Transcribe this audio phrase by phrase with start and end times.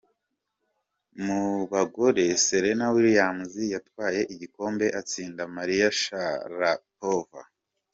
[1.25, 1.41] Mu
[1.71, 7.41] bagore, Serena Williams yatwaye igikombe atsinda Maria Sharapova.